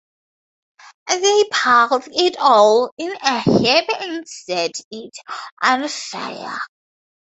[1.09, 5.11] They piled it all in a heap and set it
[5.61, 6.57] on fire.